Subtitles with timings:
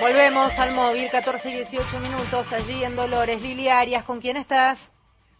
[0.00, 3.40] Volvemos al móvil, 14 y 18 minutos, allí en Dolores.
[3.40, 4.78] Lili Arias, ¿con quién estás?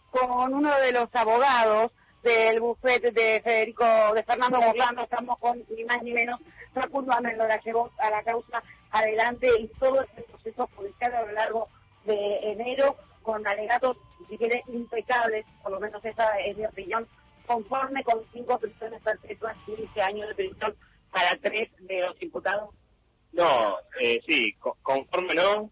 [0.09, 5.83] Con uno de los abogados del bufete de Federico, de Fernando Orlando, estamos con ni
[5.83, 6.39] más ni menos
[6.73, 11.67] Facundo Amendola, llevó a la causa adelante y todo este proceso judicial a lo largo
[12.05, 13.97] de enero con alegatos,
[14.29, 17.07] si quiere, impecables, por lo menos esa es mi opinión,
[17.45, 20.75] conforme con cinco prisiones perpetuas y 15 años de prisión
[21.11, 22.69] para tres de los imputados
[23.33, 25.71] no, eh, sí, conforme no,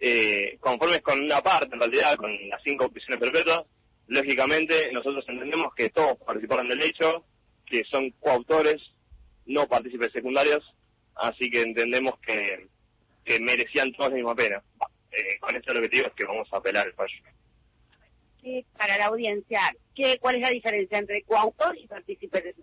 [0.00, 3.64] eh, conformes con una parte, en realidad, con las cinco prisiones perpetuas,
[4.06, 7.24] lógicamente nosotros entendemos que todos participaron del hecho,
[7.66, 8.82] que son coautores,
[9.46, 10.64] no partícipes secundarios,
[11.14, 12.66] así que entendemos que,
[13.24, 14.62] que merecían todos la misma pena.
[15.10, 17.14] Eh, con esto lo que te digo es que vamos a apelar el fallo.
[18.42, 19.60] Sí, para la audiencia,
[19.94, 22.54] ¿qué, ¿cuál es la diferencia entre coautor y partícipe de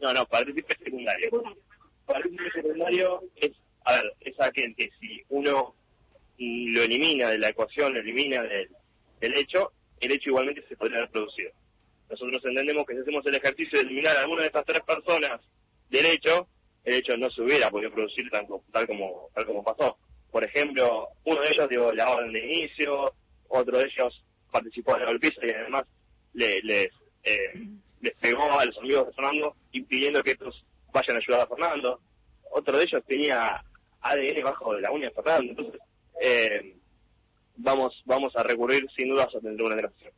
[0.00, 1.42] No, no, partícipe secundario.
[2.06, 3.52] Partícipe secundario es
[3.84, 5.74] a ver, es aquel que si uno
[6.38, 11.10] lo elimina de la ecuación, lo elimina del, hecho, el hecho igualmente se podría haber
[11.10, 11.50] producido.
[12.10, 15.40] Nosotros entendemos que si hacemos el ejercicio de eliminar a alguna de estas tres personas
[15.90, 16.48] del hecho,
[16.84, 19.96] el hecho no se hubiera podido producir tal, tal, como, tal como pasó.
[20.30, 23.12] Por ejemplo, uno de ellos dio la orden de inicio,
[23.48, 25.86] otro de ellos participó en el golpiza y además
[26.32, 26.90] le, les,
[27.22, 27.52] eh,
[28.00, 32.00] les pegó a los amigos de Fernando impidiendo que estos vayan a ayudar a Fernando.
[32.52, 33.64] Otro de ellos tenía
[34.04, 35.50] ADN bajo de la uña Fernando.
[35.50, 35.80] Entonces,
[36.20, 36.76] eh,
[37.56, 40.12] vamos vamos a recurrir sin dudas a tener una declaración.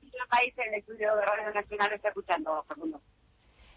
[0.00, 3.00] ¿Qué país el estudio de Radio Nacional está escuchando, Fernando?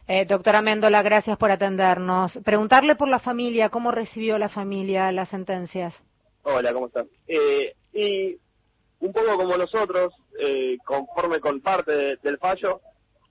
[0.07, 2.39] Eh, doctora Méndola, gracias por atendernos.
[2.44, 5.94] Preguntarle por la familia, ¿cómo recibió la familia las sentencias?
[6.44, 7.07] Hola, ¿cómo están?
[7.27, 8.38] Eh, y
[8.99, 12.81] un poco como nosotros, eh, conforme con parte del fallo,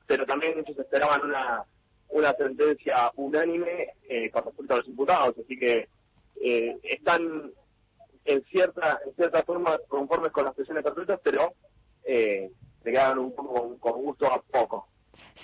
[0.06, 1.64] pero también ellos esperaban una,
[2.08, 5.88] una sentencia unánime eh, con respecto a los imputados, así que
[6.42, 7.53] eh, están
[8.25, 11.53] en cierta en cierta forma conformes con las presiones perpetuas, pero
[12.05, 12.50] eh,
[12.83, 14.87] se quedan un poco con, gusto a poco.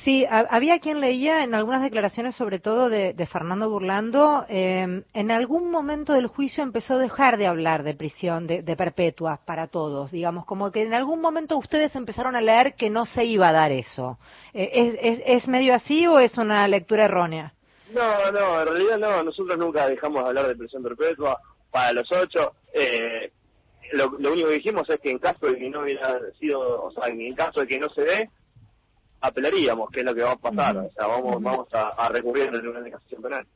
[0.05, 5.71] Sí, había quien leía en algunas declaraciones, sobre todo de, Fernando Burlando, em, en algún
[5.71, 10.45] momento del juicio empezó a dejar de hablar de prisión, de, perpetua para todos, digamos,
[10.45, 13.73] como que en algún momento ustedes empezaron a leer que no se iba a dar
[13.73, 14.19] eso.
[14.53, 17.56] Eh, ¿Es, es, es medio así o es una lectura errónea?
[17.97, 21.41] No, no, en realidad no, nosotros nunca dejamos de hablar de prisión perpetua
[21.71, 22.53] para los ocho.
[22.71, 23.33] Eh,
[23.93, 27.07] lo, único que dijimos es que en caso de que no hubiera sido, o sea,
[27.07, 28.31] en caso de que no se dé,
[29.23, 32.51] apelaríamos, que es lo que va a pasar, o sea, vamos, vamos a, a recurrir
[32.51, 33.47] a una casación penal.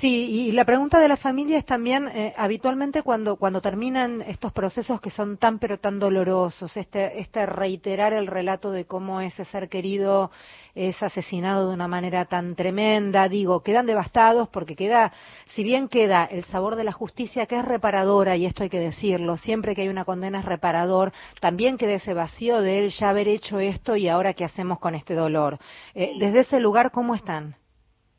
[0.00, 4.52] Sí, y la pregunta de la familia es también, eh, habitualmente cuando, cuando terminan estos
[4.52, 9.44] procesos que son tan pero tan dolorosos, este, este reiterar el relato de cómo ese
[9.44, 10.32] ser querido
[10.74, 15.12] es asesinado de una manera tan tremenda, digo, quedan devastados porque queda,
[15.54, 18.80] si bien queda el sabor de la justicia que es reparadora, y esto hay que
[18.80, 23.10] decirlo, siempre que hay una condena es reparador, también queda ese vacío de él ya
[23.10, 25.58] haber hecho esto y ahora qué hacemos con este dolor.
[25.94, 27.61] Eh, desde ese lugar, ¿cómo están?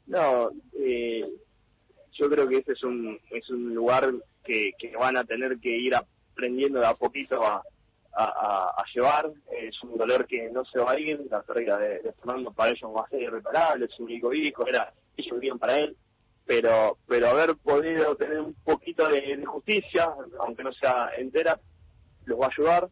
[0.07, 1.27] No, eh,
[2.13, 4.11] yo creo que este es un, es un lugar
[4.43, 7.63] que, que van a tener que ir aprendiendo de a poquito a,
[8.15, 9.31] a, llevar.
[9.51, 11.19] Es un dolor que no se va a ir.
[11.29, 13.85] La pérdida de, Fernando para ellos va a ser irreparable.
[13.85, 15.95] Es su único hijo, era ellos vivían para él.
[16.45, 21.59] Pero, pero haber podido tener un poquito de, justicia, aunque no sea entera,
[22.25, 22.89] los va a ayudar.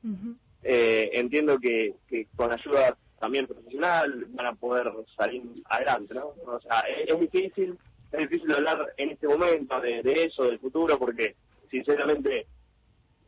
[0.63, 6.33] eh, entiendo que, que con ayuda también profesional van a poder salir adelante, ¿no?
[6.45, 7.77] O sea, es difícil,
[8.11, 11.35] es difícil hablar en este momento de, eso, del futuro, porque
[11.69, 12.47] sinceramente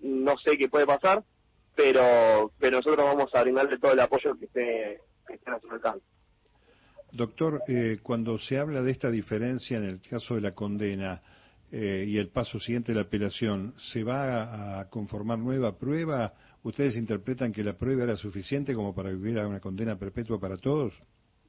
[0.01, 1.23] no sé qué puede pasar,
[1.75, 5.71] pero pero nosotros vamos a brindarle todo el apoyo que esté, que esté a su
[5.71, 6.05] alcance.
[7.11, 11.21] Doctor, eh, cuando se habla de esta diferencia en el caso de la condena
[11.71, 16.33] eh, y el paso siguiente de la apelación, ¿se va a conformar nueva prueba?
[16.63, 20.57] ¿Ustedes interpretan que la prueba era suficiente como para que hubiera una condena perpetua para
[20.57, 20.93] todos?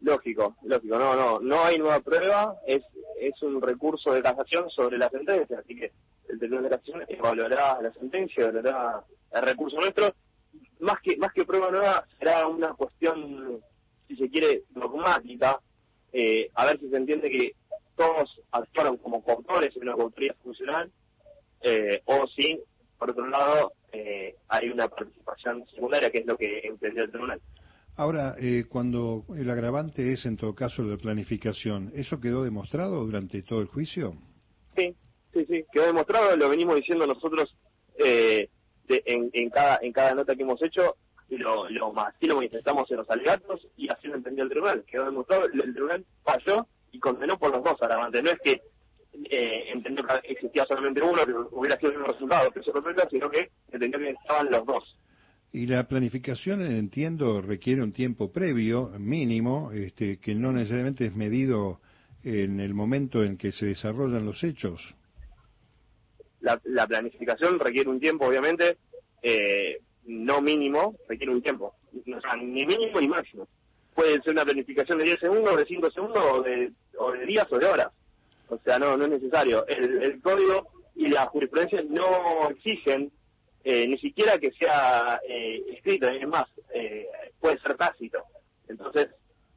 [0.00, 2.82] Lógico, lógico, no, no, no hay nueva prueba, es,
[3.20, 5.92] es un recurso de casación sobre la sentencia, así que
[6.28, 10.14] el Tribunal de Casación evaluará la sentencia, evaluará el recurso nuestro.
[10.80, 13.60] Más que, más que prueba nueva, será una cuestión,
[14.08, 15.60] si se quiere, dogmática,
[16.12, 17.54] eh, a ver si se entiende que
[17.96, 20.90] todos actuaron como coautores en una coautoría funcional,
[21.62, 22.60] eh, o si,
[23.04, 27.38] por otro lado, eh, hay una participación secundaria, que es lo que entendió el tribunal.
[27.96, 33.42] Ahora, eh, cuando el agravante es en todo caso la planificación, ¿eso quedó demostrado durante
[33.42, 34.14] todo el juicio?
[34.74, 34.96] Sí,
[35.34, 37.54] sí, sí, quedó demostrado, lo venimos diciendo nosotros
[37.98, 38.48] eh,
[38.88, 40.96] en, cada, en cada nota que hemos hecho,
[41.28, 44.82] lo más sí lo manifestamos en los alegatos y así lo entendió el tribunal.
[44.86, 48.22] Quedó demostrado, el, tribunal falló y condenó por los dos agravantes.
[48.24, 48.62] No es que
[49.30, 53.08] eh, entendió que existía solamente uno, que hubiera sido el mismo resultado, que se sorprenda,
[53.10, 54.96] sino que entendió que estaban los dos.
[55.52, 61.80] Y la planificación, entiendo, requiere un tiempo previo, mínimo, este, que no necesariamente es medido
[62.24, 64.94] en el momento en que se desarrollan los hechos.
[66.40, 68.78] La, planificación requiere un tiempo, obviamente,
[69.22, 71.74] eh, no mínimo, requiere un tiempo.
[71.94, 73.46] O sea, ni mínimo ni máximo.
[73.94, 77.46] Puede ser una planificación de 10 segundos, de 5 segundos, o de, o de días
[77.50, 77.92] o de horas.
[78.48, 79.66] O sea, no, no es necesario.
[79.66, 83.10] El, código y la jurisprudencia no exigen
[83.64, 87.08] eh, ni siquiera que sea eh, escrito, es más, eh,
[87.40, 88.22] puede ser tácito.
[88.68, 89.08] Entonces,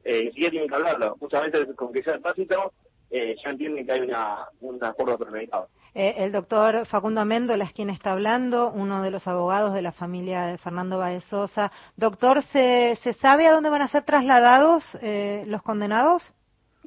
[0.04, 1.16] eh, ni siquiera tienen que hablarlo.
[1.20, 2.72] Muchas veces con que sea tácito,
[3.10, 5.68] eh, ya entienden que hay una, un acuerdo premeditado.
[5.94, 9.92] Eh, el doctor Facundo Améndola es quien está hablando, uno de los abogados de la
[9.92, 11.72] familia de Fernando Baez Sosa.
[11.96, 16.34] Doctor, ¿se, ¿se sabe a dónde van a ser trasladados eh, los condenados?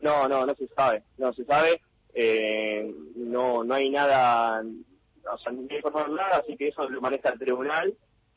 [0.01, 1.03] No, no, no se sabe.
[1.17, 1.81] No se sabe.
[2.13, 7.29] Eh, no, no hay nada, o sea, no hay nada, así que eso lo maneja
[7.29, 7.93] el tribunal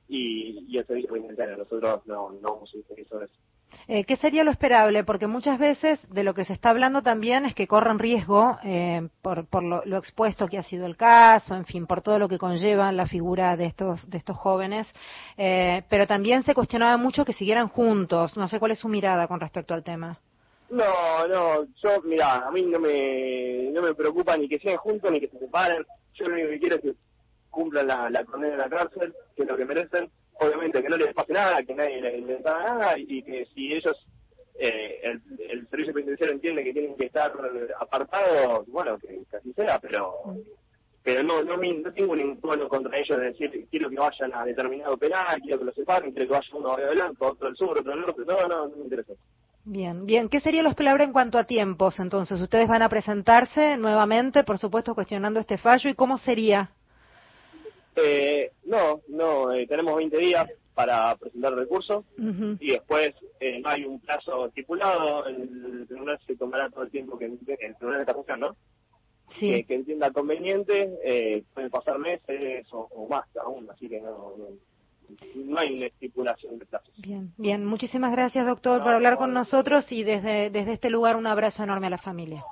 [0.08, 1.56] y, y el servicio penitenciario.
[1.56, 3.20] Nosotros no, no vamos a eso.
[3.88, 5.04] Eh, ¿Qué sería lo esperable?
[5.04, 9.08] Porque muchas veces de lo que se está hablando también es que corren riesgo eh,
[9.20, 12.38] por, por lo, expuesto que ha sido el caso, en fin, por todo lo que
[12.38, 14.92] conlleva la figura de estos, de estos jóvenes.
[15.36, 18.36] Eh, pero también se cuestionaba mucho que siguieran juntos.
[18.36, 20.18] No sé cuál es su mirada con respecto al tema.
[20.70, 25.10] No, no, yo, mira, a mí no me, no me preocupa ni que sigan juntos
[25.10, 25.84] ni que se separen.
[26.14, 26.94] Yo lo único que quiero es que
[27.50, 30.96] cumplan la, la condena en la cárcel, que es lo que merecen obviamente que no
[30.96, 33.96] les pase nada, que nadie les, haga nada y que si ellos,
[34.56, 37.32] eh, el, servicio penitenciario entiende que tienen que estar
[37.80, 40.14] apartados, bueno, que, así sea, pero
[41.02, 44.44] pero no, no, no tengo ningún tono contra ellos de decir quiero que vayan a
[44.44, 47.92] determinado penal, quiero que lo separen, quiero que vaya uno adelante, otro al sur, otro
[47.92, 49.12] al norte, no, no, no me interesa.
[49.64, 50.28] Bien, bien.
[50.28, 51.98] ¿Qué sería lo palabras en cuanto a tiempos?
[51.98, 55.88] Entonces, ustedes van a presentarse nuevamente, por supuesto, cuestionando este fallo.
[55.88, 56.70] ¿Y cómo sería
[57.96, 62.04] eh, no, no, eh, tenemos 20 días para presentar el recurso
[62.58, 67.16] y después eh, no hay un plazo estipulado, el tribunal se tomará todo el tiempo
[67.16, 68.56] que el tribunal de ¿no?
[69.28, 69.64] Sí.
[69.64, 74.48] Que, entienda conveniente, eh, pueden pasar meses o, más aún, así que no, no,
[75.56, 76.90] hay una estipulación de plazo.
[76.96, 81.26] Bien, bien, muchísimas gracias doctor por hablar con nosotros y desde, desde este lugar un
[81.26, 82.44] abrazo enorme a la familia.